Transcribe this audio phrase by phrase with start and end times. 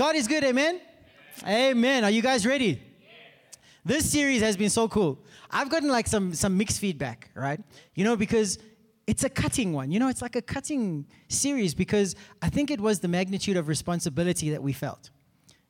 [0.00, 0.80] God is good, amen?
[1.46, 2.04] Amen.
[2.04, 2.80] Are you guys ready?
[3.84, 5.18] This series has been so cool.
[5.50, 7.60] I've gotten like some some mixed feedback, right?
[7.94, 8.58] You know, because
[9.06, 9.90] it's a cutting one.
[9.92, 13.68] You know, it's like a cutting series because I think it was the magnitude of
[13.68, 15.10] responsibility that we felt.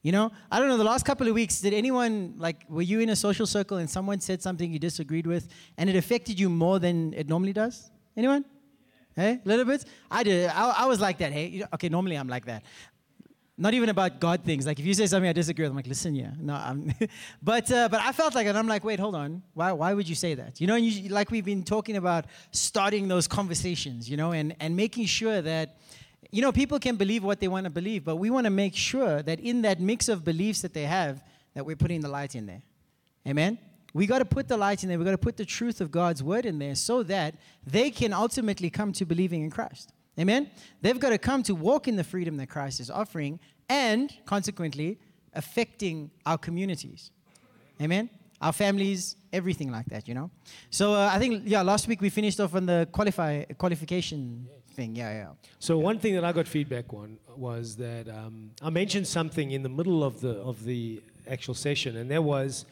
[0.02, 3.00] You know, I don't know, the last couple of weeks, did anyone, like, were you
[3.00, 6.48] in a social circle and someone said something you disagreed with and it affected you
[6.48, 7.90] more than it normally does?
[8.16, 8.44] Anyone?
[9.16, 9.84] Hey, a little bit?
[10.08, 10.48] I did.
[10.48, 11.32] I, I was like that.
[11.32, 12.62] Hey, okay, normally I'm like that.
[13.60, 14.64] Not even about God things.
[14.66, 16.94] Like if you say something I disagree with, I'm like, listen, yeah, no, I'm.
[17.42, 18.56] but uh, but I felt like it.
[18.56, 19.42] I'm like, wait, hold on.
[19.52, 20.62] Why why would you say that?
[20.62, 24.56] You know, and you, like we've been talking about starting those conversations, you know, and
[24.60, 25.76] and making sure that
[26.30, 28.74] you know, people can believe what they want to believe, but we want to make
[28.74, 31.22] sure that in that mix of beliefs that they have,
[31.54, 32.62] that we're putting the light in there.
[33.26, 33.58] Amen?
[33.92, 34.98] We got to put the light in there.
[34.98, 37.34] We got to put the truth of God's word in there so that
[37.66, 39.92] they can ultimately come to believing in Christ.
[40.18, 40.50] Amen?
[40.82, 44.98] They've got to come to walk in the freedom that Christ is offering and consequently
[45.34, 47.10] affecting our communities.
[47.80, 48.10] Amen?
[48.40, 50.30] Our families, everything like that, you know?
[50.70, 54.96] So uh, I think, yeah, last week we finished off on the qualify, qualification thing.
[54.96, 55.28] Yeah, yeah.
[55.58, 59.62] So one thing that I got feedback on was that um, I mentioned something in
[59.62, 62.64] the middle of the of the actual session, and there was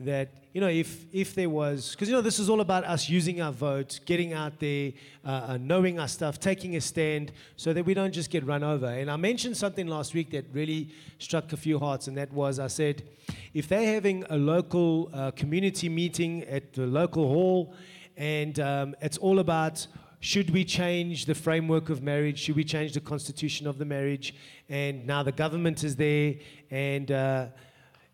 [0.00, 3.08] that you know if if there was because you know this is all about us
[3.08, 4.92] using our vote, getting out there,
[5.24, 8.64] uh, uh, knowing our stuff, taking a stand, so that we don't just get run
[8.64, 8.86] over.
[8.86, 12.58] And I mentioned something last week that really struck a few hearts, and that was
[12.58, 13.04] I said,
[13.52, 17.74] if they're having a local uh, community meeting at the local hall,
[18.16, 19.86] and um, it's all about
[20.18, 22.38] should we change the framework of marriage?
[22.38, 24.34] Should we change the constitution of the marriage?
[24.70, 26.36] And now the government is there,
[26.70, 27.46] and uh,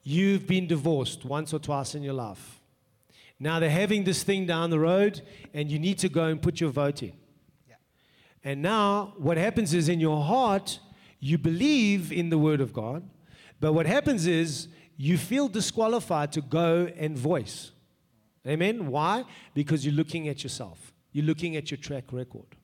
[0.02, 2.60] you've been divorced once or twice in your life.
[3.38, 5.22] Now they're having this thing down the road,
[5.54, 7.12] and you need to go and put your vote in.
[7.68, 7.76] Yeah.
[8.44, 10.78] And now what happens is in your heart,
[11.20, 13.08] you believe in the Word of God,
[13.60, 17.72] but what happens is you feel disqualified to go and voice.
[18.46, 18.88] Amen?
[18.88, 19.24] Why?
[19.54, 20.92] Because you're looking at yourself.
[21.12, 22.56] You're looking at your track record.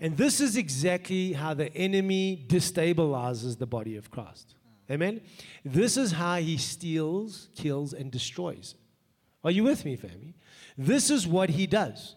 [0.00, 4.54] And this is exactly how the enemy destabilizes the body of Christ.
[4.90, 5.20] Amen?
[5.64, 8.74] This is how he steals, kills, and destroys.
[9.44, 10.34] Are you with me, family?
[10.76, 12.16] This is what he does.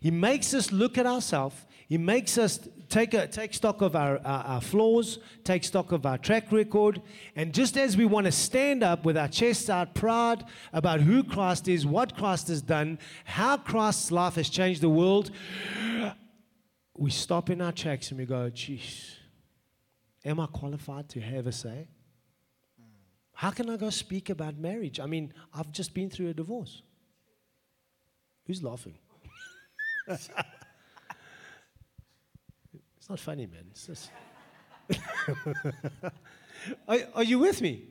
[0.00, 1.64] He makes us look at ourselves.
[1.88, 6.04] He makes us take, a, take stock of our, our, our, flaws, take stock of
[6.04, 7.00] our track record.
[7.34, 11.24] And just as we want to stand up with our chests out, proud about who
[11.24, 15.30] Christ is, what Christ has done, how Christ's life has changed the world,
[16.96, 19.16] we stop in our tracks and we go, geez,
[20.24, 21.88] am I qualified to have a say?
[23.38, 24.98] How can I go speak about marriage?
[24.98, 26.82] I mean, I've just been through a divorce.
[28.48, 28.98] Who's laughing?
[30.08, 30.28] It's
[33.08, 33.66] not funny, man.
[33.70, 34.10] It's just
[36.88, 37.84] are, are, you with me?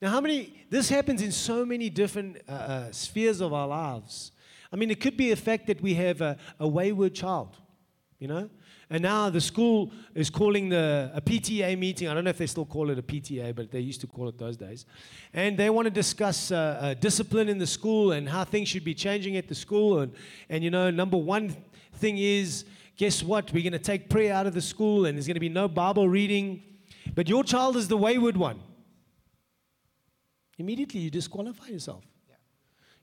[0.00, 4.30] Now, how many, this happens in so many different uh, uh, spheres of our lives.
[4.72, 7.56] I mean, it could be a fact that we have a, a wayward child,
[8.20, 8.48] you know?
[8.90, 12.08] And now the school is calling the, a PTA meeting.
[12.08, 14.28] I don't know if they still call it a PTA, but they used to call
[14.28, 14.86] it those days.
[15.34, 18.84] And they want to discuss uh, uh, discipline in the school and how things should
[18.84, 20.00] be changing at the school.
[20.00, 20.12] And,
[20.48, 21.54] and, you know, number one
[21.94, 22.64] thing is
[22.96, 23.52] guess what?
[23.52, 25.68] We're going to take prayer out of the school and there's going to be no
[25.68, 26.62] Bible reading.
[27.14, 28.60] But your child is the wayward one.
[30.56, 32.04] Immediately you disqualify yourself.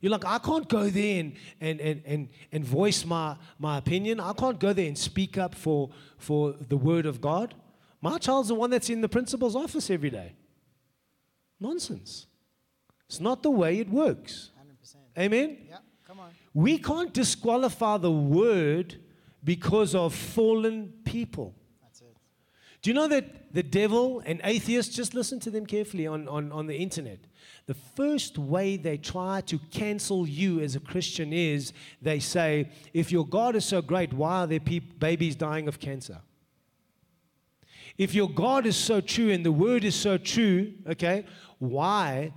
[0.01, 4.19] You're like, I can't go there and, and, and, and, and voice my, my opinion.
[4.19, 7.55] I can't go there and speak up for, for the word of God.
[8.01, 10.33] My child's the one that's in the principal's office every day.
[11.59, 12.27] Nonsense.
[13.07, 14.51] It's not the way it works.
[14.83, 14.95] 100%.
[15.17, 15.57] Amen?
[15.69, 16.29] Yeah, come on.
[16.53, 18.95] We can't disqualify the word
[19.43, 21.55] because of fallen people.
[21.81, 22.15] That's it.
[22.81, 26.51] Do you know that the devil and atheists, just listen to them carefully on, on,
[26.51, 27.19] on the internet.
[27.65, 33.11] The first way they try to cancel you as a Christian is they say, if
[33.11, 36.19] your God is so great, why are there pe- babies dying of cancer?
[37.97, 41.25] If your God is so true and the word is so true, okay,
[41.59, 42.33] why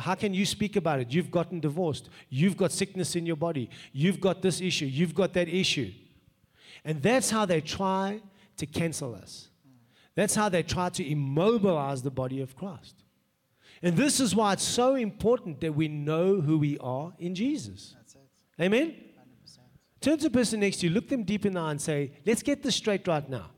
[0.00, 1.12] how can you speak about it?
[1.12, 2.08] You've gotten divorced.
[2.30, 3.68] You've got sickness in your body.
[3.92, 4.86] You've got this issue.
[4.86, 5.92] You've got that issue.
[6.84, 8.20] And that's how they try
[8.56, 9.48] to cancel us.
[10.14, 13.03] That's how they try to immobilize the body of Christ.
[13.84, 17.94] And this is why it's so important that we know who we are in Jesus.
[18.58, 18.94] Amen?
[19.46, 19.58] 100%.
[20.00, 22.12] Turn to the person next to you, look them deep in the eye, and say,
[22.24, 23.50] Let's get this straight right now.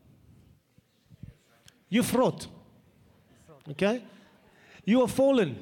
[1.89, 2.49] You're fraught.
[3.71, 4.03] Okay?
[4.85, 5.59] You are fallen.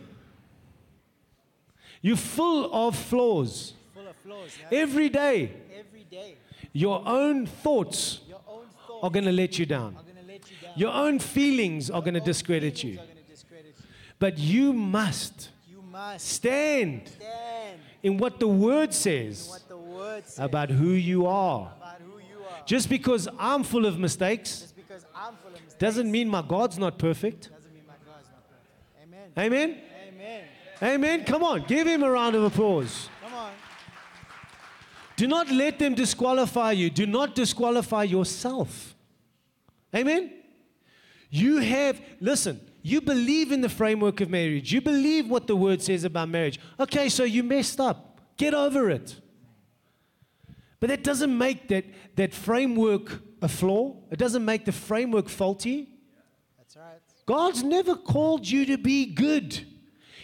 [2.01, 3.75] You're full of flaws.
[3.93, 4.57] Full of flaws.
[4.73, 4.79] Yeah?
[4.79, 5.53] Every day.
[5.79, 6.37] Every day.
[6.73, 9.99] Your own thoughts, Your own thoughts are going to let you down.
[10.75, 12.99] Your own feelings are going to discredit you.
[14.25, 20.38] But you must You must stand stand in what the word says the word says
[20.43, 21.71] about who you are.
[22.03, 22.65] who you are.
[22.65, 26.41] Just because I'm full of mistakes Just because I'm full of mistakes doesn't mean my
[26.41, 27.50] God's not perfect.
[27.50, 29.37] doesn't mean my God's not perfect.
[29.37, 29.53] Amen.
[29.53, 29.82] Amen?
[30.09, 30.94] Amen.
[30.94, 31.25] Amen.
[31.27, 33.11] Come on, give him a round of applause.
[33.23, 33.53] Come on.
[35.17, 36.88] Do not let them disqualify you.
[36.88, 38.94] Do not disqualify yourself.
[39.94, 40.32] Amen?
[41.29, 44.71] You have, listen, you believe in the framework of marriage.
[44.71, 46.61] You believe what the word says about marriage.
[46.79, 48.21] Okay, so you messed up.
[48.37, 49.19] Get over it.
[50.81, 51.87] But that doesn't make that,
[52.17, 55.89] that framework a flaw, it doesn't make the framework faulty.
[56.59, 57.01] That's right.
[57.25, 59.67] God's never called you to be good.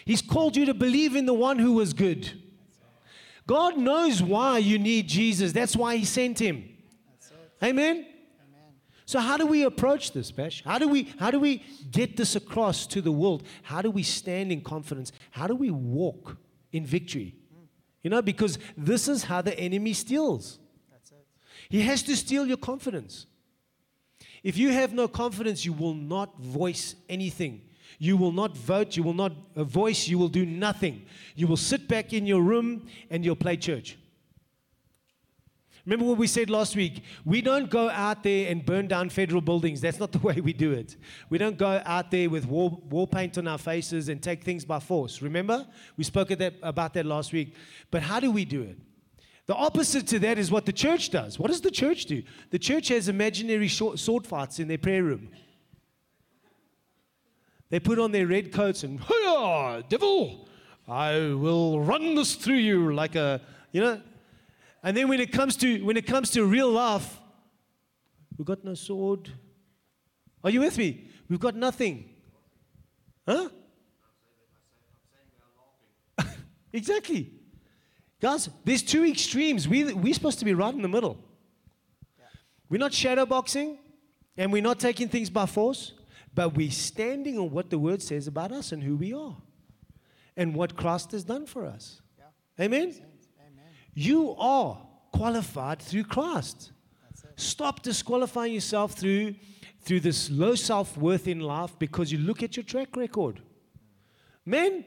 [0.05, 2.31] He's called you to believe in the one who was good.
[3.47, 5.51] God knows why you need Jesus.
[5.51, 6.69] That's why He sent Him.
[7.63, 8.05] Amen?
[9.11, 10.63] So how do we approach this, Bash?
[10.63, 13.43] How do we how do we get this across to the world?
[13.61, 15.11] How do we stand in confidence?
[15.31, 16.37] How do we walk
[16.71, 17.35] in victory?
[18.03, 20.59] You know, because this is how the enemy steals.
[20.89, 21.27] That's it.
[21.69, 23.25] He has to steal your confidence.
[24.43, 27.63] If you have no confidence, you will not voice anything.
[27.99, 28.95] You will not vote.
[28.95, 30.07] You will not voice.
[30.07, 31.01] You will do nothing.
[31.35, 33.97] You will sit back in your room and you'll play church.
[35.85, 37.03] Remember what we said last week?
[37.25, 39.81] We don't go out there and burn down federal buildings.
[39.81, 40.95] That's not the way we do it.
[41.29, 44.63] We don't go out there with war, war paint on our faces and take things
[44.63, 45.21] by force.
[45.23, 45.65] Remember?
[45.97, 47.55] We spoke that, about that last week.
[47.89, 48.77] But how do we do it?
[49.47, 51.39] The opposite to that is what the church does.
[51.39, 52.21] What does the church do?
[52.51, 55.29] The church has imaginary short, sword fights in their prayer room.
[57.71, 58.99] They put on their red coats and,
[59.89, 60.47] devil,
[60.87, 63.41] I will run this through you like a,
[63.71, 64.01] you know.
[64.83, 67.19] And then when it comes to when it comes to real life,
[68.37, 69.29] we've got no sword.
[70.43, 71.07] Are you with me?
[71.29, 72.09] We've got nothing.
[73.27, 73.49] Huh?
[76.73, 77.31] exactly.
[78.19, 79.67] Guys, there's two extremes.
[79.67, 81.17] We, we're supposed to be right in the middle.
[82.69, 83.77] We're not shadowboxing
[84.37, 85.93] and we're not taking things by force,
[86.33, 89.35] but we're standing on what the word says about us and who we are
[90.37, 92.01] and what Christ has done for us.
[92.17, 92.65] Yeah.
[92.65, 92.95] Amen?
[93.93, 94.77] You are
[95.11, 96.71] qualified through Christ.
[97.35, 99.35] Stop disqualifying yourself through,
[99.81, 103.41] through this low self worth in life because you look at your track record.
[104.45, 104.85] Men,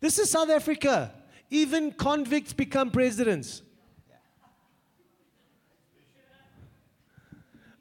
[0.00, 1.12] this is South Africa.
[1.50, 3.62] Even convicts become presidents.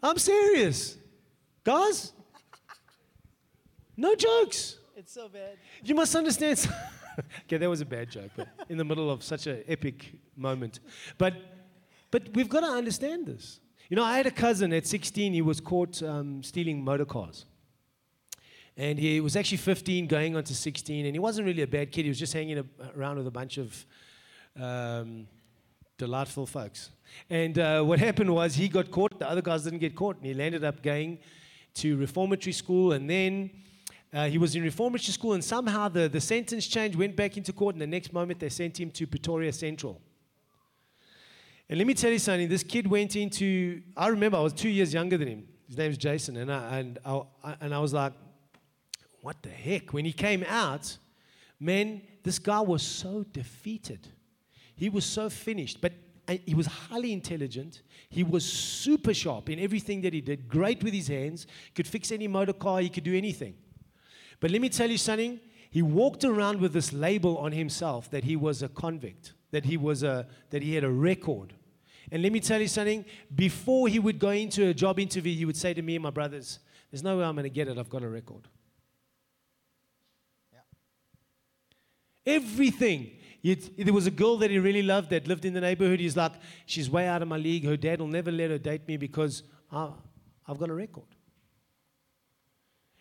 [0.02, 0.98] I'm serious.
[1.64, 2.12] Guys,
[3.96, 4.78] no jokes.
[4.98, 5.58] It's so bad.
[5.84, 6.68] You must understand.
[7.46, 10.80] okay, that was a bad joke, but in the middle of such an epic moment.
[11.18, 11.34] But,
[12.12, 13.60] but we've got to understand this.
[13.90, 17.46] You know, I had a cousin at 16, he was caught um, stealing motor cars.
[18.76, 21.92] And he was actually 15, going on to 16, and he wasn't really a bad
[21.92, 22.04] kid.
[22.04, 23.86] He was just hanging around with a bunch of
[24.60, 25.28] um,
[25.98, 26.90] delightful folks.
[27.30, 30.26] And uh, what happened was he got caught, the other guys didn't get caught, and
[30.26, 31.20] he landed up going
[31.76, 33.52] to reformatory school, and then
[34.14, 37.52] uh, he was in reformatory school, and somehow the, the sentence changed, went back into
[37.52, 40.00] court, and the next moment they sent him to Pretoria Central.
[41.68, 44.70] And let me tell you something, this kid went into, I remember I was two
[44.70, 45.48] years younger than him.
[45.68, 47.22] His name's Jason, and I, and I,
[47.60, 48.14] and I was like,
[49.22, 49.94] what the heck?
[49.94, 50.98] When he came out,
[51.60, 54.08] man, this guy was so defeated.
[54.76, 55.94] He was so finished, but
[56.28, 57.82] uh, he was highly intelligent.
[58.10, 62.12] He was super sharp in everything that he did, great with his hands, could fix
[62.12, 63.56] any motor car, he could do anything.
[64.40, 68.24] But let me tell you something, he walked around with this label on himself that
[68.24, 71.54] he was a convict, that he was a that he had a record.
[72.12, 75.46] And let me tell you something, before he would go into a job interview, he
[75.46, 76.60] would say to me and my brothers,
[76.92, 78.48] There's no way I'm going to get it, I've got a record.
[82.26, 83.12] Everything.
[83.42, 86.00] Yet, there was a girl that he really loved that lived in the neighborhood.
[86.00, 86.32] He's like,
[86.66, 87.66] she's way out of my league.
[87.66, 89.90] Her dad will never let her date me because I,
[90.48, 91.08] I've got a record.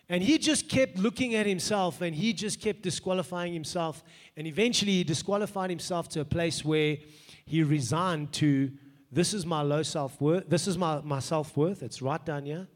[0.09, 4.03] And he just kept looking at himself and he just kept disqualifying himself.
[4.37, 6.99] And eventually he disqualified himself to a place where
[7.47, 8.73] he resigned to
[9.11, 10.49] this is my low self worth.
[10.49, 11.83] This is my, my self worth.
[11.83, 12.67] It's right down here.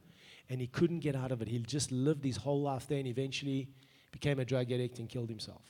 [0.48, 1.48] And he couldn't get out of it.
[1.48, 3.68] He just lived his whole life there and eventually
[4.12, 5.62] became a drug addict and killed himself.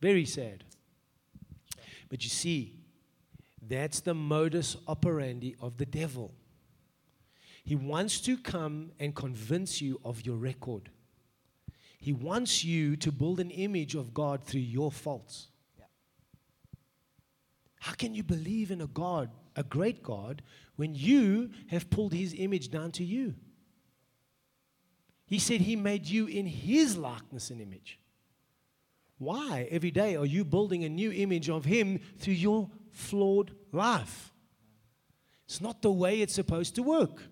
[0.00, 0.64] Very sad.
[2.08, 2.80] But you see,
[3.60, 6.32] that's the modus operandi of the devil.
[7.64, 10.90] He wants to come and convince you of your record.
[11.98, 15.48] He wants you to build an image of God through your faults.
[15.78, 15.84] Yeah.
[17.80, 20.42] How can you believe in a God, a great God,
[20.76, 23.34] when you have pulled his image down to you?
[25.30, 28.00] He said He made you in His likeness and image.
[29.18, 34.32] Why, every day, are you building a new image of Him through your flawed life?
[35.44, 37.22] It's not the way it's supposed to work.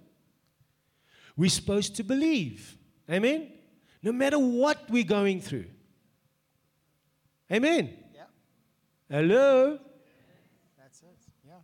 [1.38, 2.76] We're supposed to believe.
[3.08, 3.52] Amen?
[4.02, 5.66] No matter what we're going through.
[7.50, 7.94] Amen?
[8.12, 8.22] Yeah.
[9.08, 9.78] Hello?
[10.76, 11.16] That's it.
[11.46, 11.54] Yeah.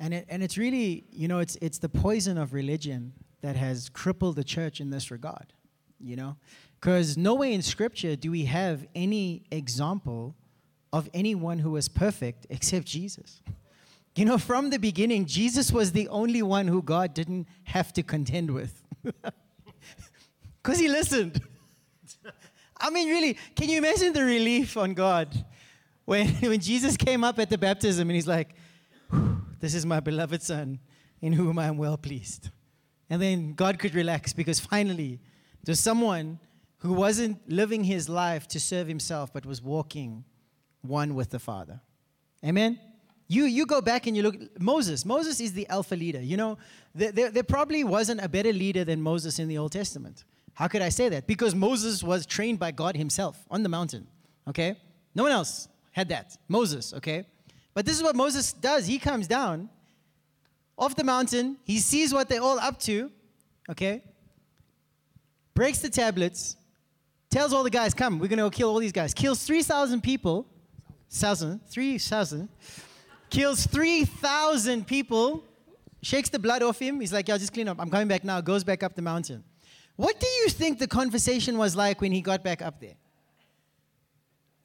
[0.00, 3.88] And it, and it's really, you know, it's it's the poison of religion that has
[3.88, 5.52] crippled the church in this regard.
[6.00, 6.36] You know?
[6.80, 10.34] Because nowhere in scripture do we have any example
[10.92, 13.40] of anyone who was perfect except Jesus.
[14.14, 18.02] You know, from the beginning, Jesus was the only one who God didn't have to
[18.02, 18.82] contend with.
[20.62, 21.40] Because he listened.
[22.80, 25.44] I mean, really, can you imagine the relief on God
[26.04, 28.54] when, when Jesus came up at the baptism and he's like,
[29.60, 30.78] This is my beloved Son
[31.20, 32.50] in whom I am well pleased.
[33.10, 35.20] And then God could relax because finally
[35.64, 36.38] there's someone
[36.78, 40.24] who wasn't living his life to serve himself but was walking
[40.80, 41.80] one with the Father.
[42.44, 42.78] Amen?
[43.32, 45.06] You, you go back and you look, Moses.
[45.06, 46.20] Moses is the alpha leader.
[46.20, 46.58] You know,
[46.94, 50.24] there, there, there probably wasn't a better leader than Moses in the Old Testament.
[50.52, 51.26] How could I say that?
[51.26, 54.06] Because Moses was trained by God himself on the mountain.
[54.46, 54.76] Okay?
[55.14, 56.36] No one else had that.
[56.46, 57.24] Moses, okay?
[57.72, 58.86] But this is what Moses does.
[58.86, 59.70] He comes down
[60.76, 63.10] off the mountain, he sees what they're all up to,
[63.70, 64.02] okay?
[65.54, 66.56] Breaks the tablets,
[67.30, 69.14] tells all the guys, come, we're gonna go kill all these guys.
[69.14, 70.46] Kills 3,000 people,
[71.10, 72.48] thousand, 3,000,
[73.32, 75.42] kills 3,000 people,
[76.02, 77.00] shakes the blood off him.
[77.00, 77.78] He's like, yeah, I just clean up.
[77.80, 78.40] I'm coming back now.
[78.40, 79.42] Goes back up the mountain.
[79.96, 82.94] What do you think the conversation was like when he got back up there?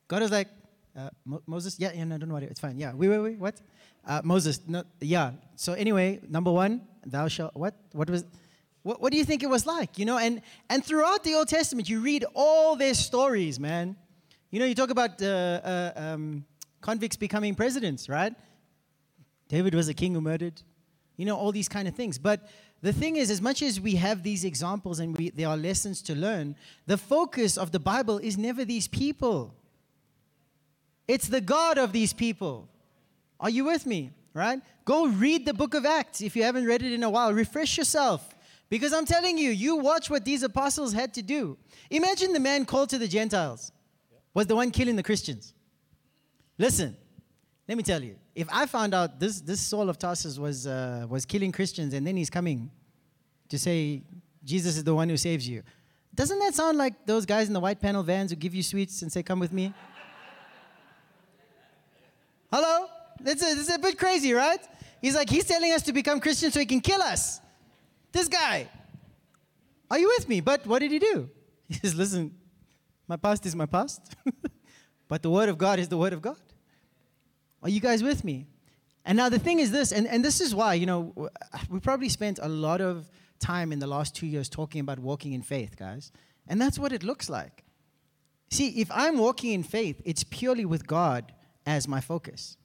[0.08, 0.50] God was like,
[0.98, 2.78] uh, Mo- Moses, yeah, yeah, no, don't worry, it's fine.
[2.78, 3.62] Yeah, wait, wait, wait, what?
[4.06, 5.32] Uh, Moses, no, yeah.
[5.56, 7.76] So anyway, number one, thou shalt, what?
[7.92, 8.26] What was,
[8.84, 10.00] what, what do you think it was like?
[10.00, 13.96] You know, and, and throughout the Old Testament, you read all their stories, man.
[14.50, 16.46] You know, you talk about uh, uh, um,
[16.82, 18.34] convicts becoming presidents, right?
[19.48, 20.62] David was a king who murdered.
[21.16, 22.18] You know, all these kind of things.
[22.18, 22.48] But
[22.82, 26.02] the thing is, as much as we have these examples and we, there are lessons
[26.04, 29.56] to learn, the focus of the Bible is never these people.
[31.08, 32.70] It's the God of these people.
[33.40, 34.12] Are you with me?
[34.34, 34.62] Right?
[34.86, 37.34] Go read the book of Acts if you haven't read it in a while.
[37.34, 38.36] Refresh yourself.
[38.70, 41.58] Because I'm telling you, you watch what these apostles had to do.
[41.90, 43.72] Imagine the man called to the Gentiles
[44.34, 45.54] was the one killing the Christians.
[46.60, 46.96] Listen,
[47.68, 51.06] let me tell you, if I found out this, this Saul of Tarsus was, uh,
[51.10, 52.72] was killing Christians and then he's coming
[53.50, 54.04] to say
[54.44, 55.64] Jesus is the one who saves you,
[56.16, 59.04] doesn't that sound like those guys in the white panel vans who give you sweets
[59.04, 59.72] and say, Come with me?
[62.52, 62.88] Hello?
[63.20, 64.60] That's a, that's a bit crazy, right?
[65.00, 67.40] He's like, He's telling us to become Christians so he can kill us.
[68.12, 68.68] This guy.
[69.92, 70.42] Are you with me?
[70.42, 71.30] But what did he do?
[71.68, 72.34] He says, Listen,
[73.08, 74.16] my past is my past,
[75.08, 76.38] but the word of God is the word of God.
[77.64, 78.48] Are you guys with me?
[79.06, 81.30] And now the thing is this, and, and this is why, you know,
[81.70, 83.10] we probably spent a lot of
[83.40, 86.12] time in the last two years talking about walking in faith, guys.
[86.48, 87.64] And that's what it looks like.
[88.50, 91.32] See, if I'm walking in faith, it's purely with God
[91.66, 92.58] as my focus.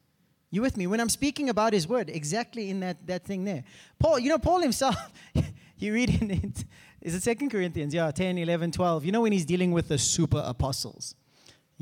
[0.50, 0.86] You with me?
[0.86, 3.64] When I'm speaking about his word, exactly in that, that thing there.
[3.98, 4.96] Paul, you know, Paul himself,
[5.78, 6.64] you read in it,
[7.00, 7.94] is it Second Corinthians?
[7.94, 9.04] Yeah, 10, 11, 12.
[9.04, 11.14] You know when he's dealing with the super apostles.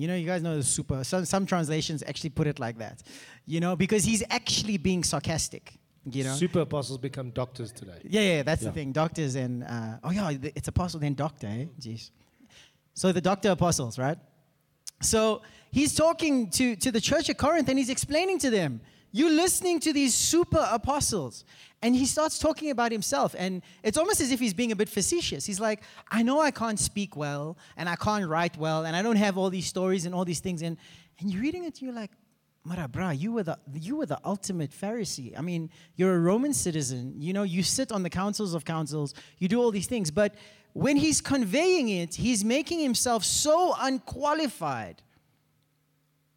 [0.01, 1.05] You know, you guys know the super.
[1.05, 3.03] Some, some translations actually put it like that.
[3.47, 5.65] You know, because he's actually being sarcastic.
[6.11, 7.99] You know, Super apostles become doctors today.
[8.05, 8.69] yeah, yeah, that's Yeah.
[8.71, 8.93] the thing.
[8.93, 11.47] Doctors and uh, oh yeah, it's apostle then doctor.
[11.47, 11.67] Eh?
[11.79, 12.11] Jeez.
[12.95, 14.19] So the doctor apostles, right?
[15.03, 18.81] So he's talking to to the church at Corinth and he's explaining to them,
[19.13, 21.45] you're listening to these super apostles.
[21.83, 24.89] And he starts talking about himself, and it's almost as if he's being a bit
[24.89, 25.47] facetious.
[25.47, 29.01] He's like, I know I can't speak well, and I can't write well, and I
[29.01, 30.61] don't have all these stories and all these things.
[30.61, 30.77] And,
[31.19, 32.11] and you're reading it, you're like,
[32.63, 35.33] Mara, brah, you were the you were the ultimate Pharisee.
[35.37, 37.15] I mean, you're a Roman citizen.
[37.17, 39.15] You know, you sit on the councils of councils.
[39.39, 40.35] You do all these things, but
[40.73, 45.03] when he's conveying it, he's making himself so unqualified.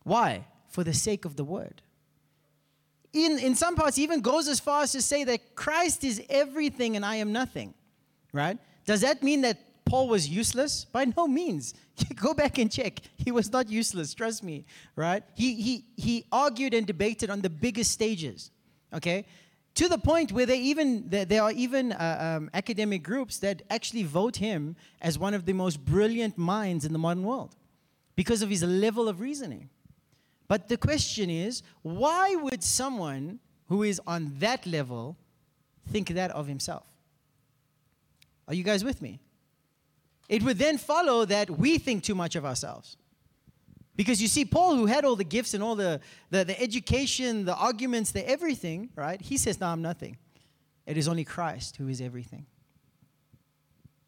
[0.03, 0.48] Why?
[0.70, 1.83] For the sake of the word.
[3.13, 6.22] In in some parts, he even goes as far as to say that Christ is
[6.29, 7.74] everything and I am nothing.
[8.34, 8.58] Right?
[8.86, 10.86] Does that mean that Paul was useless?
[10.86, 11.74] By no means.
[12.15, 13.00] Go back and check.
[13.15, 14.65] He was not useless, trust me,
[14.96, 15.24] right?
[15.36, 18.51] He, he, he argued and debated on the biggest stages,
[18.93, 19.25] okay?
[19.75, 24.03] To the point where they even, there are even uh, um, academic groups that actually
[24.03, 27.55] vote him as one of the most brilliant minds in the modern world
[28.15, 29.70] because of his level of reasoning.
[30.53, 35.17] But the question is, why would someone who is on that level
[35.89, 36.86] think that of himself?
[38.48, 39.19] Are you guys with me?
[40.29, 42.98] it would then follow that we think too much of ourselves.
[43.95, 47.45] Because you see, Paul, who had all the gifts and all the, the, the education,
[47.45, 49.19] the arguments, the everything, right?
[49.19, 50.17] He says, No, I'm nothing.
[50.86, 52.45] It is only Christ who is everything.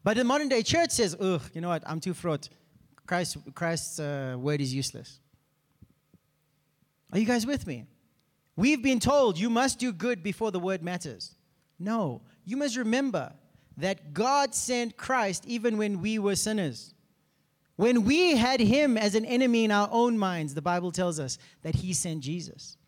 [0.04, 1.82] But the modern day church says, Ugh, you know what?
[1.86, 2.48] I'm too fraught.
[3.04, 5.20] Christ, Christ's uh, word is useless.
[7.12, 7.84] Are you guys with me?
[8.56, 11.34] We've been told you must do good before the word matters.
[11.78, 13.32] No, you must remember
[13.76, 16.94] that God sent Christ even when we were sinners.
[17.76, 21.36] When we had him as an enemy in our own minds, the Bible tells us
[21.62, 22.78] that he sent Jesus.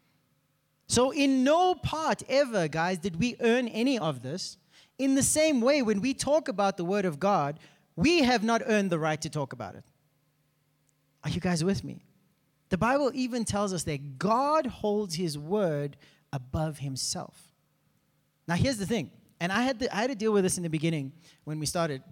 [0.87, 4.57] So, in no part ever, guys, did we earn any of this.
[4.99, 7.61] In the same way, when we talk about the Word of God,
[7.95, 9.85] we have not earned the right to talk about it.
[11.23, 12.08] Are you guys with me?
[12.69, 15.97] The Bible even tells us that God holds His Word
[16.33, 17.37] above Himself.
[18.47, 19.11] Now, here's the thing,
[19.41, 21.13] and I had, to, I had to deal with this in the beginning
[21.45, 22.03] when we started.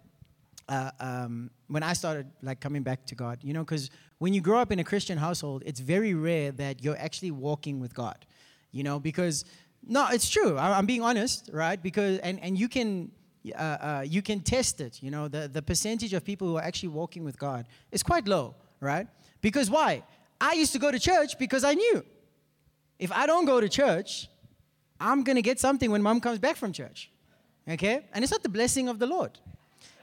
[0.68, 4.40] Uh, um, when I started like coming back to God, you know, because when you
[4.40, 8.26] grow up in a Christian household, it's very rare that you're actually walking with God
[8.76, 9.46] you know, because
[9.86, 10.58] no, it's true.
[10.58, 11.82] I, am being honest, right?
[11.82, 13.10] Because and and you can.
[13.56, 15.00] Uh, uh, you can test it.
[15.00, 18.26] You know, the, the percentage of people who are actually walking with God is quite
[18.26, 19.06] low, right?
[19.40, 20.02] Because why?
[20.40, 22.04] I used to go to church because I knew
[22.98, 24.28] if I don't go to church,
[25.00, 27.10] I'm going to get something when mom comes back from church.
[27.68, 28.04] Okay?
[28.12, 29.38] And it's not the blessing of the Lord.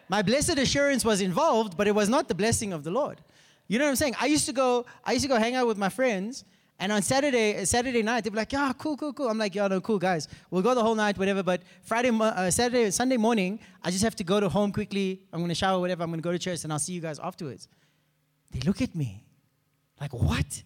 [0.10, 3.22] My blessed assurance was involved, but it was not the blessing of the Lord.
[3.68, 4.16] You know what I'm saying?
[4.20, 6.44] I used to go, I used to go hang out with my friends,
[6.80, 9.68] and on Saturday, Saturday night, they'd be like, "Yeah, cool, cool, cool." I'm like, "Yeah,
[9.68, 10.28] no, cool, guys.
[10.52, 14.16] We'll go the whole night, whatever." But Friday, uh, Saturday, Sunday morning, I just have
[14.18, 15.22] to go to home quickly.
[15.32, 16.04] I'm gonna shower, whatever.
[16.04, 17.68] I'm gonna go to church, and I'll see you guys afterwards.
[18.52, 19.23] They look at me,
[20.04, 20.64] like, "What?"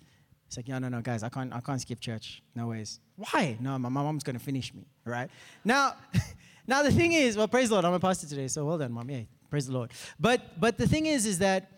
[0.47, 2.41] It's like, "Yeah, no, no, guys, I can't, I can't skip church.
[2.55, 2.99] No ways.
[3.15, 3.57] Why?
[3.59, 5.29] No, my, my mom's gonna finish me, right?
[5.63, 5.95] Now,
[6.67, 8.91] now the thing is, well, praise the Lord, I'm a pastor today, so well done,
[8.91, 9.09] mom.
[9.09, 9.91] Yeah, praise the Lord.
[10.19, 11.71] But, but the thing is, is that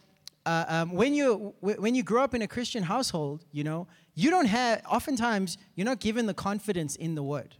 [0.45, 4.29] uh, um, when you when you grow up in a Christian household, you know, you
[4.29, 7.55] don't have, oftentimes, you're not given the confidence in the word.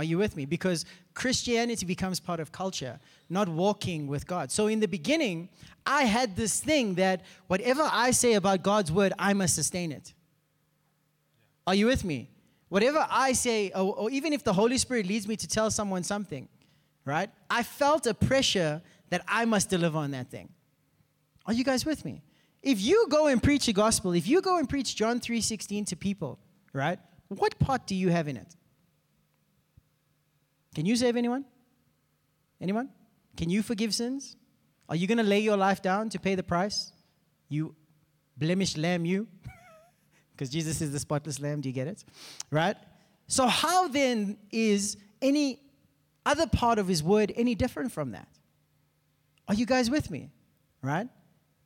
[0.00, 0.46] Are you with me?
[0.46, 4.50] Because Christianity becomes part of culture, not walking with God.
[4.50, 5.50] So in the beginning,
[5.84, 10.14] I had this thing that whatever I say about God's word, I must sustain it.
[11.66, 12.30] Are you with me?
[12.70, 16.02] Whatever I say, or, or even if the Holy Spirit leads me to tell someone
[16.02, 16.48] something,
[17.04, 17.28] right?
[17.50, 20.48] I felt a pressure that I must deliver on that thing.
[21.44, 22.22] Are you guys with me?
[22.62, 25.96] If you go and preach the gospel, if you go and preach John 3:16 to
[25.96, 26.38] people,
[26.72, 26.98] right?
[27.28, 28.56] What part do you have in it?
[30.74, 31.44] Can you save anyone?
[32.60, 32.90] Anyone?
[33.36, 34.36] Can you forgive sins?
[34.88, 36.92] Are you going to lay your life down to pay the price?
[37.48, 37.74] You
[38.36, 39.26] blemished lamb, you?
[40.32, 41.60] Because Jesus is the spotless lamb.
[41.60, 42.02] Do you get it?
[42.50, 42.74] Right?
[43.26, 45.60] So, how then is any
[46.24, 48.26] other part of his word any different from that?
[49.48, 50.30] Are you guys with me?
[50.82, 51.08] Right?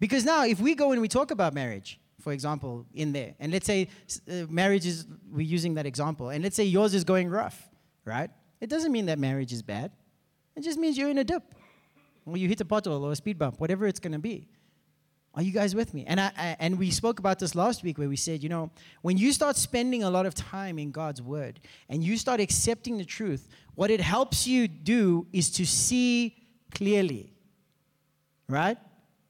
[0.00, 3.52] Because now, if we go and we talk about marriage, for example, in there, and
[3.52, 3.88] let's say
[4.28, 7.68] uh, marriage is, we're using that example, and let's say yours is going rough,
[8.04, 8.30] right?
[8.60, 9.92] It doesn't mean that marriage is bad.
[10.56, 11.42] It just means you're in a dip,
[12.24, 14.48] or you hit a pothole or a speed bump, whatever it's going to be.
[15.36, 16.04] Are you guys with me?
[16.06, 18.70] And, I, I, and we spoke about this last week where we said, you know,
[19.02, 22.98] when you start spending a lot of time in God's word and you start accepting
[22.98, 26.36] the truth, what it helps you do is to see
[26.72, 27.32] clearly.
[28.48, 28.78] Right?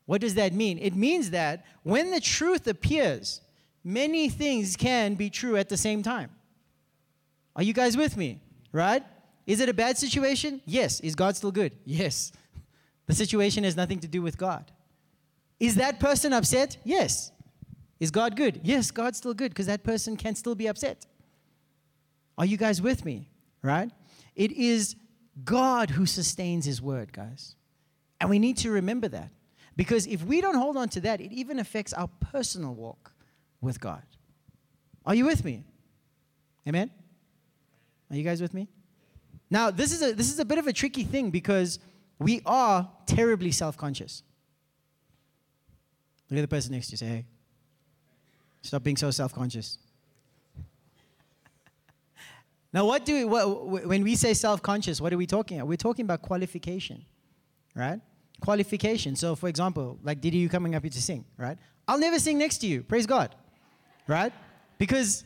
[0.04, 0.78] What does that mean?
[0.78, 3.40] It means that when the truth appears,
[3.82, 6.30] many things can be true at the same time.
[7.56, 8.40] Are you guys with me?
[8.72, 9.02] Right?
[9.46, 10.61] Is it a bad situation?
[10.64, 11.00] Yes.
[11.00, 11.72] Is God still good?
[11.85, 12.33] Yes.
[13.07, 14.70] The situation has nothing to do with God.
[15.61, 16.78] Is that person upset?
[16.85, 17.33] Yes.
[18.00, 18.61] Is God good?
[18.62, 21.07] Yes, God's still good because that person can still be upset.
[22.37, 23.28] Are you guys with me?
[23.62, 23.90] Right?
[24.35, 24.96] It is
[25.44, 27.54] God who sustains His word, guys.
[28.20, 29.30] And we need to remember that.
[29.76, 33.12] Because if we don't hold on to that, it even affects our personal walk
[33.61, 34.02] with God.
[35.04, 35.64] Are you with me?
[36.66, 36.90] Amen?
[38.11, 38.68] Are you guys with me?
[39.50, 41.78] Now, this is a, this is a bit of a tricky thing because
[42.18, 44.22] we are terribly self conscious.
[46.30, 47.26] Look at the person next to you say, hey,
[48.62, 49.78] stop being so self conscious.
[52.72, 55.68] now, what do we, what, when we say self conscious, what are we talking about?
[55.68, 57.04] We're talking about qualification,
[57.74, 58.00] right?
[58.44, 59.16] qualification.
[59.16, 61.59] So, for example, like Didi, you coming up here to sing, right?
[61.88, 62.83] I'll never sing next to you.
[62.83, 63.35] Praise God,
[64.07, 64.33] right?
[64.78, 65.24] Because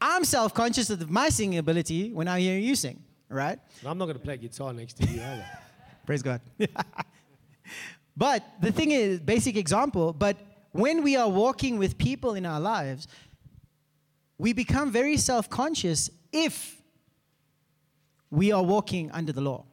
[0.00, 3.58] I'm self conscious of my singing ability when I hear you sing, right?
[3.84, 5.46] I'm not going to play guitar next to you either.
[6.06, 6.40] Praise God.
[8.16, 10.36] but the thing is, basic example, but
[10.72, 13.08] when we are walking with people in our lives,
[14.38, 16.80] we become very self conscious if
[18.30, 19.64] we are walking under the law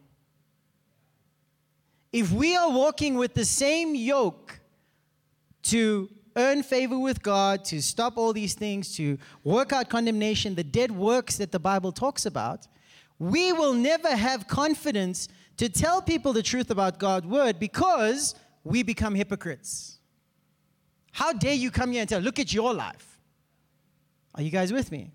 [2.16, 4.62] if we are walking with the same yoke
[5.64, 10.64] to earn favor with God, to stop all these things, to work out condemnation, the
[10.64, 12.68] dead works that the Bible talks about,
[13.20, 18.84] we will never have confidence to tell people the truth about God's word because we
[18.84, 20.00] become hypocrites.
[21.12, 23.20] How dare you come here and tell, look at your life?
[24.34, 25.12] Are you guys with me?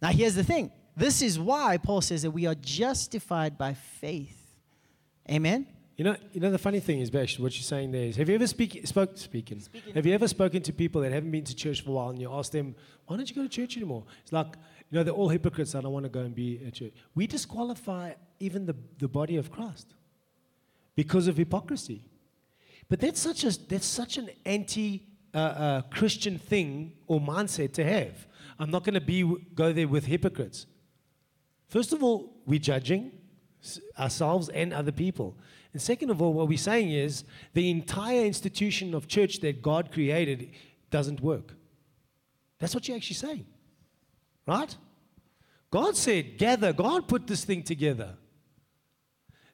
[0.00, 4.36] Now, here's the thing this is why Paul says that we are justified by faith.
[5.30, 5.66] Amen?
[5.96, 8.28] You know, you know the funny thing is, Bash, what you're saying there is, have
[8.28, 9.94] you ever speak, spoke, speaking, Speaking.
[9.94, 12.18] have you ever spoken to people that haven't been to church for a while and
[12.20, 12.74] you ask them,
[13.06, 14.04] why don't you go to church anymore?
[14.22, 14.56] It's like,
[14.90, 15.74] you know, they're all hypocrites.
[15.74, 16.92] I don't want to go and be at church.
[17.14, 19.94] We disqualify even the, the body of Christ
[20.96, 22.04] because of hypocrisy.
[22.88, 27.84] But that's such, a, that's such an anti uh, uh, Christian thing or mindset to
[27.84, 28.26] have.
[28.58, 29.22] I'm not going to be
[29.54, 30.66] go there with hypocrites.
[31.68, 33.12] First of all, we're judging
[33.96, 35.38] ourselves and other people.
[35.72, 37.22] And second of all, what we're saying is
[37.54, 40.50] the entire institution of church that God created
[40.90, 41.54] doesn't work.
[42.58, 43.46] That's what you're actually saying.
[44.46, 44.76] Right?
[45.70, 46.72] God said, gather.
[46.72, 48.16] God put this thing together.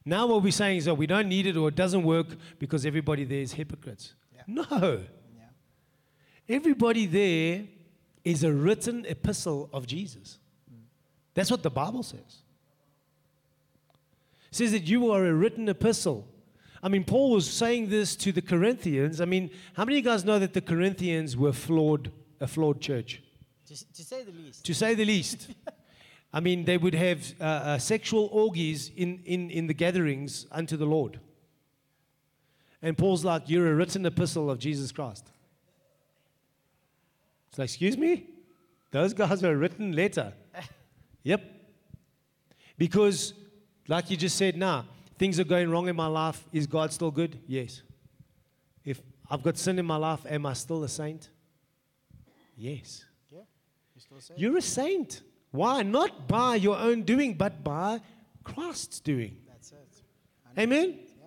[0.04, 2.86] Now, what we're saying is that we don't need it or it doesn't work because
[2.86, 4.14] everybody there is hypocrites.
[4.34, 4.42] Yeah.
[4.46, 5.00] No.
[6.48, 7.64] Everybody there
[8.24, 10.38] is a written epistle of Jesus.
[11.34, 12.42] That's what the Bible says.
[14.50, 16.26] It says that you are a written epistle.
[16.82, 19.20] I mean, Paul was saying this to the Corinthians.
[19.20, 22.80] I mean, how many of you guys know that the Corinthians were flawed, a flawed
[22.80, 23.22] church?
[23.66, 24.64] To, say the least.
[24.64, 25.48] To say the least.
[26.32, 30.76] I mean, they would have uh, uh, sexual orgies in, in, in the gatherings unto
[30.76, 31.18] the Lord.
[32.82, 35.30] And Paul's like, You're a written epistle of Jesus Christ.
[37.48, 38.26] It's like, Excuse me?
[38.92, 40.32] Those guys are a written letter.
[41.22, 41.42] yep.
[42.78, 43.34] Because,
[43.88, 44.84] like you just said, now,
[45.18, 46.44] things are going wrong in my life.
[46.52, 47.38] Is God still good?
[47.46, 47.82] Yes.
[48.84, 49.00] If
[49.30, 51.30] I've got sin in my life, am I still a saint?
[52.56, 53.04] Yes.
[53.30, 53.40] Yeah.
[53.40, 53.46] You still say?
[54.36, 55.22] You're a saint.
[55.50, 55.82] Why?
[55.82, 58.00] Not by your own doing, but by
[58.44, 59.38] Christ's doing.
[59.48, 60.02] That's it.
[60.58, 60.98] Amen.
[61.20, 61.26] Yeah.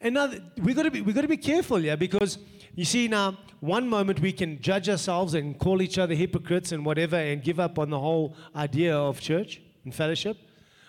[0.00, 2.38] And now th- we got to be we've got to be careful, yeah, because
[2.74, 6.84] you see now one moment we can judge ourselves and call each other hypocrites and
[6.84, 10.36] whatever, and give up on the whole idea of church and fellowship.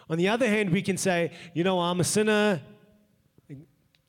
[0.09, 2.61] On the other hand, we can say, you know, I'm a sinner.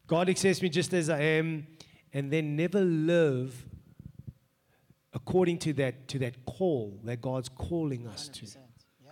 [0.06, 1.66] God accepts me just as I am,
[2.12, 3.66] and then never live
[5.22, 8.44] according to that to that call that God's calling us to.
[8.44, 8.56] 100%.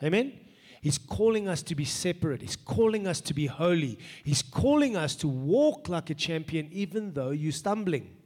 [0.02, 0.06] Yeah.
[0.08, 0.32] Amen?
[0.80, 2.40] He's calling us to be separate.
[2.40, 3.98] He's calling us to be holy.
[4.22, 8.16] He's calling us to walk like a champion even though you're stumbling.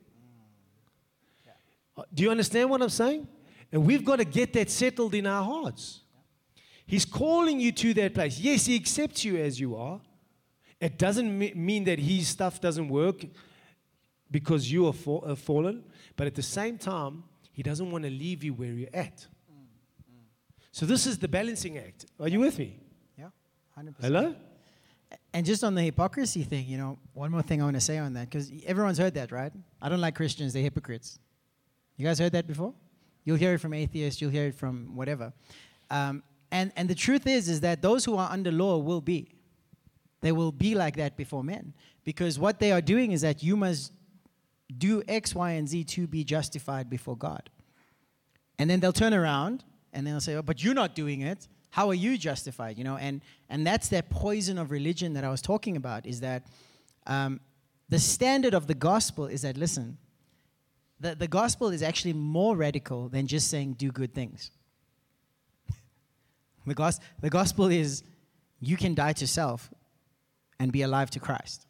[1.97, 3.27] Uh, Do you understand what I'm saying?
[3.71, 6.01] And we've got to get that settled in our hearts.
[6.87, 8.38] He's calling you to that place.
[8.38, 10.01] Yes, He accepts you as you are.
[10.79, 13.25] It doesn't mean that His stuff doesn't work
[14.31, 15.85] because you are fa- uh, fallen,
[16.16, 19.27] but at the same time, He doesn't want to leave you where you're at.
[20.73, 22.07] So this is the balancing act.
[22.19, 22.79] Are you with me?
[23.19, 23.27] Yeah.
[23.79, 23.95] 100%.
[24.01, 24.35] Hello?
[25.35, 27.99] And just on the hypocrisy thing, you know, one more thing I want to say
[27.99, 29.53] on that, because everyone's heard that, right?
[29.83, 31.19] I don't like Christians, they're hypocrites.
[31.97, 32.73] You guys heard that before?
[33.25, 35.33] You'll hear it from atheists, you'll hear it from whatever.
[35.91, 39.35] Um, and, and the truth is, is that those who are under law will be.
[40.23, 41.75] They will be like that before men.
[42.05, 43.93] Because what they are doing is that you must
[44.79, 47.51] do X, Y, and Z to be justified before God.
[48.59, 51.49] And then they'll turn around and they'll say, oh, but you're not doing it.
[51.71, 52.79] How are you justified?
[52.79, 56.21] You know, and, and that's that poison of religion that I was talking about is
[56.21, 56.47] that
[57.07, 57.41] um,
[57.89, 59.99] the standard of the gospel is that, listen,
[61.01, 64.51] the, the gospel is actually more radical than just saying do good things.
[66.67, 68.03] the, gos- the gospel is
[68.61, 69.71] you can die to self
[70.61, 71.67] and be alive to Christ.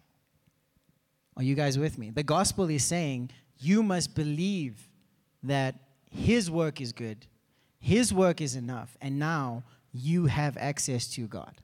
[1.36, 2.10] Are you guys with me?
[2.10, 4.88] The gospel is saying you must believe
[5.42, 5.76] that
[6.10, 7.26] his work is good,
[7.78, 11.54] his work is enough, and now you have access to God.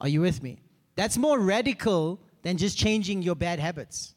[0.00, 0.58] Are you with me?
[0.94, 4.14] That's more radical than just changing your bad habits.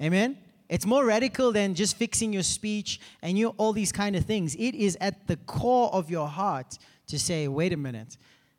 [0.00, 0.38] Amen?
[0.68, 4.54] It's more radical than just fixing your speech and you all these kind of things.
[4.54, 8.16] It is at the core of your heart to say, wait a minute,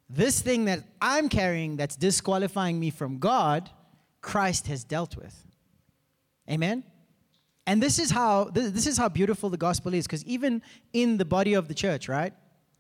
[0.10, 3.70] this thing that I'm carrying that's disqualifying me from God,
[4.24, 5.46] Christ has dealt with.
[6.50, 6.84] Amen?
[7.68, 11.26] And this is how this, is how beautiful the gospel is because even in the
[11.26, 12.34] body of the church, right?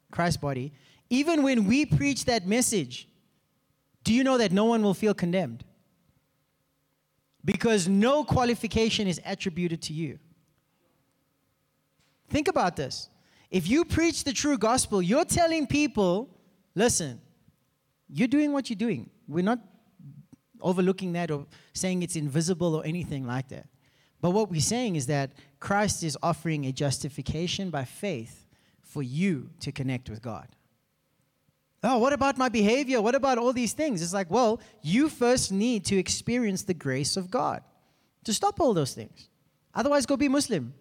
[0.09, 0.73] Christ's body,
[1.09, 3.07] even when we preach that message,
[4.03, 5.63] do you know that no one will feel condemned?
[7.45, 10.19] Because no qualification is attributed to you.
[12.29, 13.09] Think about this.
[13.51, 16.29] If you preach the true gospel, you're telling people,
[16.73, 17.21] listen,
[18.09, 19.09] you're doing what you're doing.
[19.27, 19.59] We're not
[20.63, 23.67] overlooking that or saying it's invisible or anything like that.
[24.21, 28.47] But what we're saying is that Christ is offering a justification by faith
[28.81, 30.47] for you to connect with God.
[31.83, 33.01] Oh, what about my behavior?
[33.01, 34.01] What about all these things?
[34.01, 37.61] It's like, well, you first need to experience the grace of God
[38.23, 39.27] to stop all those things.
[39.75, 40.73] Otherwise, go be Muslim.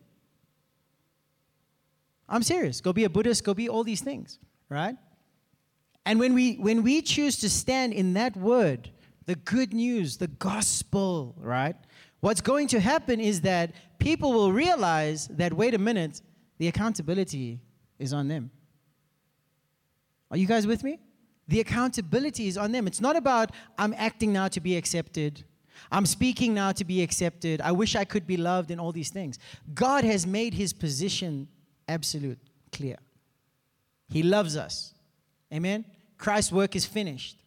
[2.28, 2.80] I'm serious.
[2.80, 4.96] Go be a Buddhist, go be all these things, right?
[6.06, 8.90] And when we when we choose to stand in that word,
[9.26, 11.76] the good news, the gospel, right?
[12.20, 16.20] What's going to happen is that people will realize that wait a minute,
[16.58, 17.60] the accountability
[17.98, 18.50] is on them.
[20.30, 20.98] Are you guys with me?
[21.48, 22.86] The accountability is on them.
[22.86, 25.44] It's not about I'm acting now to be accepted.
[25.90, 27.60] I'm speaking now to be accepted.
[27.60, 29.38] I wish I could be loved and all these things.
[29.74, 31.48] God has made his position
[31.88, 32.38] absolute,
[32.70, 32.96] clear.
[34.08, 34.94] He loves us.
[35.52, 35.84] Amen.
[36.18, 37.41] Christ's work is finished.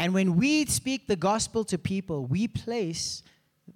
[0.00, 3.22] And when we speak the gospel to people, we place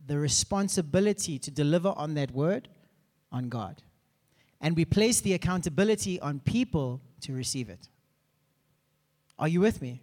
[0.06, 2.70] the responsibility to deliver on that word
[3.30, 3.82] on God.
[4.62, 7.90] And we place the accountability on people to receive it.
[9.38, 10.00] Are you with me?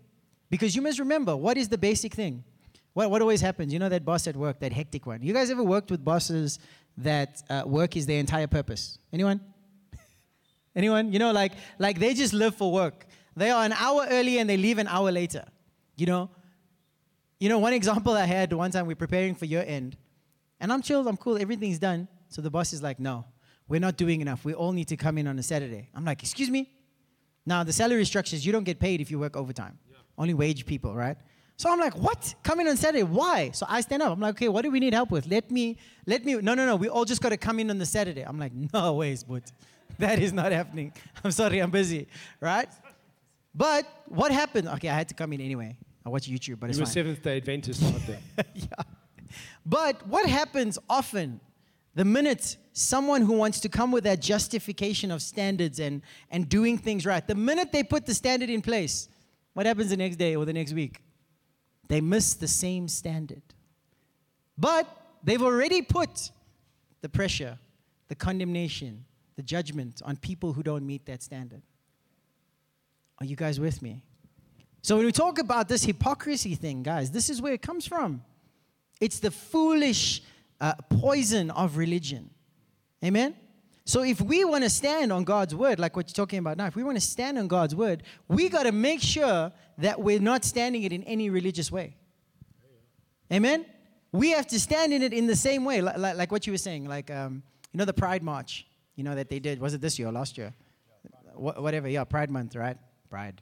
[0.52, 2.44] Because you must remember what is the basic thing?
[2.94, 3.74] What, what always happens?
[3.74, 5.24] You know that boss at work, that hectic one.
[5.24, 6.60] You guys ever worked with bosses
[6.98, 9.00] that uh, work is their entire purpose?
[9.12, 9.42] Anyone?
[10.76, 11.14] Anyone?
[11.14, 13.08] You know, like, like they just live for work.
[13.36, 15.46] They are an hour early and they leave an hour later.
[16.02, 16.32] You know?
[17.40, 19.98] You know, one example I had one time we're preparing for year end.
[20.60, 22.08] And I'm chilled, I'm cool, everything's done.
[22.28, 23.24] So the boss is like, no,
[23.68, 24.44] we're not doing enough.
[24.44, 25.90] We all need to come in on a Saturday.
[25.94, 26.72] I'm like, excuse me?
[27.46, 29.78] Now, the salary structures, you don't get paid if you work overtime.
[29.92, 29.98] Yeah.
[30.18, 31.18] Only wage people, right?
[31.58, 32.34] So I'm like, what?
[32.42, 33.04] Come in on Saturday.
[33.04, 33.52] Why?
[33.52, 34.12] So I stand up.
[34.12, 35.28] I'm like, okay, what do we need help with?
[35.28, 36.78] Let me, let me, no, no, no.
[36.78, 38.24] We all just got to come in on the Saturday.
[38.24, 39.52] I'm like, no ways, but
[40.00, 40.94] that is not happening.
[41.24, 42.08] I'm sorry, I'm busy,
[42.40, 42.70] right?
[43.54, 44.68] But what happened?
[44.68, 45.78] Okay, I had to come in anyway.
[46.06, 46.94] I watch YouTube, but it's you were fine.
[46.94, 48.20] Seventh Day Adventist, not there.
[48.56, 48.66] yeah.
[49.66, 51.40] But what happens often,
[51.94, 56.78] the minute someone who wants to come with that justification of standards and, and doing
[56.78, 59.10] things right, the minute they put the standard in place,
[59.54, 61.02] what happens the next day or the next week?
[61.88, 63.42] They miss the same standard.
[64.58, 64.88] But
[65.24, 66.32] they've already put
[67.02, 67.60] the pressure,
[68.08, 71.62] the condemnation, the judgment on people who don't meet that standard.
[73.20, 74.04] Are you guys with me?
[74.82, 78.24] So when we talk about this hypocrisy thing, guys, this is where it comes from.
[79.00, 80.24] It's the foolish
[80.60, 82.30] uh, poison of religion.
[83.04, 83.36] Amen?
[83.86, 86.68] So if we want to stand on God's word, like what you're talking about now,
[86.68, 90.20] if we want to stand on God's word, we got to make sure that we're
[90.20, 91.96] not standing it in any religious way.
[93.32, 93.66] Amen?
[94.12, 96.54] We have to stand in it in the same way, like, like, like what you
[96.54, 99.60] were saying, like, um, you know, the Pride March, you know, that they did.
[99.60, 100.54] Was it this year or last year?
[101.34, 102.78] Wh- whatever, yeah, Pride Month, right?
[103.10, 103.42] Pride.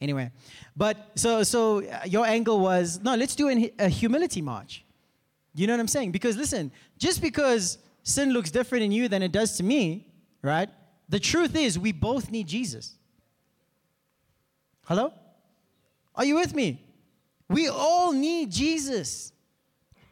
[0.00, 0.30] Anyway,
[0.76, 4.84] but so so uh, your angle was no, let's do a humility march.
[5.54, 6.12] You know what I'm saying?
[6.12, 10.06] Because listen, just because sin looks different in you than it does to me,
[10.42, 10.68] right?
[11.08, 12.94] The truth is, we both need Jesus.
[14.86, 15.12] Hello?
[16.14, 16.82] Are you with me?
[17.48, 19.32] We all need Jesus.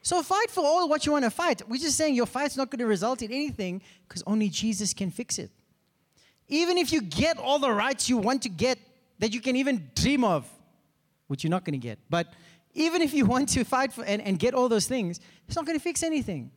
[0.02, 1.62] So fight for all what you want to fight.
[1.68, 5.10] We're just saying your fight's not going to result in anything because only Jesus can
[5.10, 5.50] fix it.
[6.48, 8.78] Even if you get all the rights you want to get
[9.18, 10.48] that you can even dream of,
[11.26, 12.32] which you're not going to get, but
[12.74, 15.66] even if you want to fight for and, and get all those things, it's not
[15.66, 16.50] going to fix anything.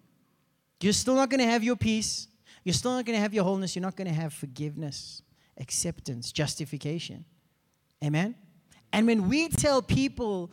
[0.82, 2.28] You're still not going to have your peace.
[2.64, 3.76] You're still not going to have your wholeness.
[3.76, 5.22] You're not going to have forgiveness,
[5.58, 7.26] acceptance, justification.
[8.04, 8.36] Amen?
[8.94, 10.52] And when we tell people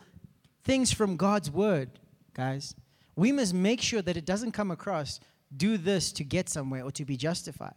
[0.63, 1.99] things from God's word,
[2.33, 2.75] guys,
[3.15, 5.19] we must make sure that it doesn't come across
[5.55, 7.73] do this to get somewhere or to be justified.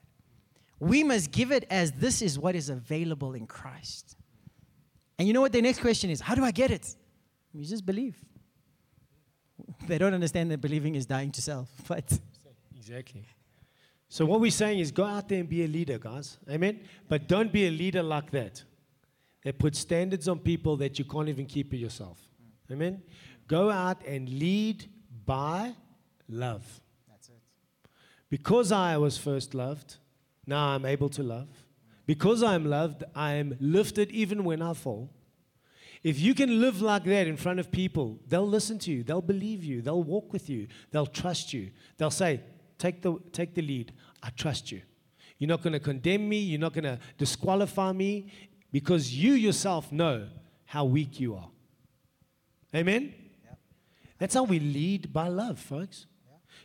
[0.78, 4.16] We must give it as this is what is available in Christ.
[5.18, 6.20] And you know what the next question is?
[6.20, 6.96] How do I get it?
[7.52, 8.16] You just believe.
[9.86, 12.18] They don't understand that believing is dying to self, but
[12.76, 13.26] exactly.
[14.08, 16.36] So what we're saying is go out there and be a leader, guys.
[16.50, 16.80] Amen.
[17.08, 18.62] But don't be a leader like that.
[19.44, 22.20] That puts standards on people that you can't even keep it yourself.
[22.70, 23.02] Amen.
[23.48, 24.84] Go out and lead
[25.24, 25.74] by
[26.28, 26.80] love.
[27.08, 27.40] that's it.
[28.28, 29.96] Because I was first loved,
[30.46, 31.48] now I'm able to love.
[32.12, 35.08] Because I'm loved, I am lifted even when I fall.
[36.02, 39.22] If you can live like that in front of people, they'll listen to you, they'll
[39.22, 41.70] believe you, they'll walk with you, they'll trust you.
[41.96, 42.42] They'll say,
[42.76, 43.94] Take the, take the lead.
[44.22, 44.82] I trust you.
[45.38, 48.30] You're not going to condemn me, you're not going to disqualify me
[48.70, 50.28] because you yourself know
[50.66, 51.48] how weak you are.
[52.74, 53.14] Amen?
[54.18, 56.04] That's how we lead by love, folks.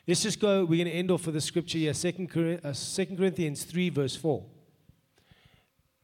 [0.06, 0.66] Let's just go.
[0.66, 2.74] We're going to end off with the scripture here, 2 uh,
[3.16, 4.57] Corinthians 3, verse 4.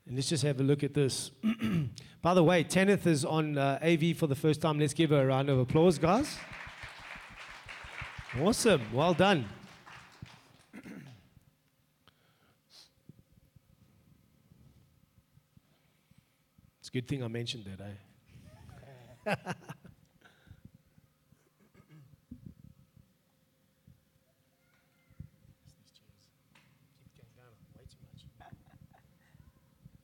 [0.06, 1.32] And let's just have a look at this.
[2.22, 4.80] By the way, Tanith is on uh, AV for the first time.
[4.80, 6.38] Let's give her a round of applause, guys.
[8.42, 8.82] Awesome.
[8.92, 9.48] Well done.
[16.80, 19.54] It's a good thing I mentioned that, eh?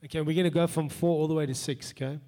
[0.06, 2.20] Okay, we're going to go from four all the way to six, okay?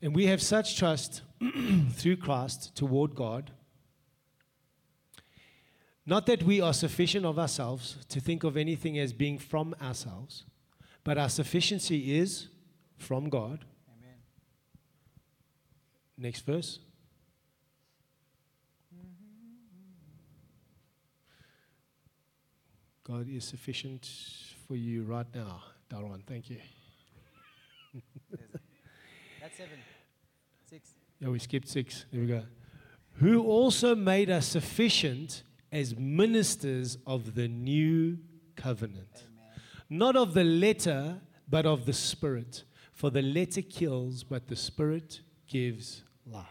[0.00, 1.22] And we have such trust
[1.92, 3.50] through Christ toward God.
[6.06, 10.44] Not that we are sufficient of ourselves to think of anything as being from ourselves,
[11.02, 12.46] but our sufficiency is
[12.96, 13.64] from God.
[13.88, 14.18] Amen.
[16.16, 16.78] Next verse.
[18.94, 19.02] Mm-hmm.
[23.02, 24.08] God is sufficient
[24.66, 25.62] for you right now.
[25.90, 26.58] Darwan, thank you.
[29.40, 29.78] That's seven.
[30.68, 30.90] Six.
[31.20, 32.06] Yeah, we skipped six.
[32.10, 32.42] There we go.
[33.18, 38.18] Who also made us sufficient as ministers of the new
[38.56, 39.08] covenant.
[39.12, 39.60] Amen.
[39.90, 42.64] Not of the letter, but of the Spirit.
[42.92, 46.46] For the letter kills, but the Spirit gives life.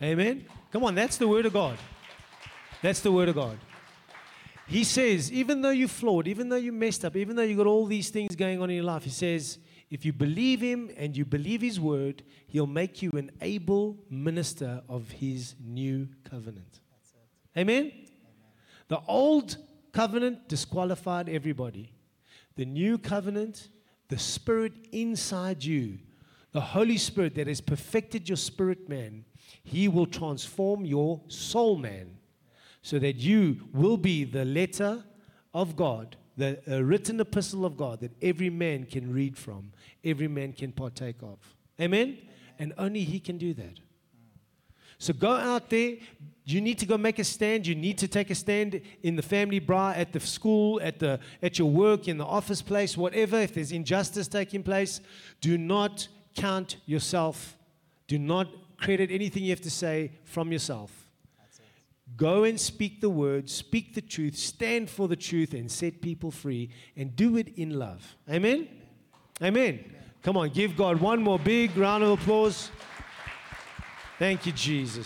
[0.00, 0.46] Amen.
[0.70, 1.78] Come on, that's the Word of God.
[2.80, 3.58] That's the Word of God.
[4.72, 7.66] He says, even though you're flawed, even though you messed up, even though you got
[7.66, 9.58] all these things going on in your life, He says,
[9.90, 14.82] if you believe Him and you believe His Word, He'll make you an able minister
[14.88, 16.80] of His new covenant.
[17.54, 17.92] Amen?
[18.88, 19.58] The old
[19.92, 21.92] covenant disqualified everybody.
[22.56, 23.68] The new covenant,
[24.08, 25.98] the Spirit inside you,
[26.52, 29.26] the Holy Spirit that has perfected your spirit man,
[29.62, 32.16] He will transform your soul man
[32.82, 35.02] so that you will be the letter
[35.54, 39.72] of God, the written epistle of God that every man can read from,
[40.04, 41.38] every man can partake of.
[41.80, 42.18] Amen?
[42.58, 43.80] And only He can do that.
[44.98, 45.96] So go out there.
[46.44, 47.66] You need to go make a stand.
[47.66, 51.18] You need to take a stand in the family bra, at the school, at, the,
[51.42, 53.38] at your work, in the office place, whatever.
[53.38, 55.00] If there's injustice taking place,
[55.40, 57.56] do not count yourself.
[58.06, 61.01] Do not credit anything you have to say from yourself.
[62.16, 66.30] Go and speak the word, speak the truth, stand for the truth, and set people
[66.30, 68.16] free, and do it in love.
[68.28, 68.68] Amen?
[69.42, 69.92] Amen.
[70.22, 72.70] Come on, give God one more big round of applause.
[74.18, 75.00] Thank you, Jesus.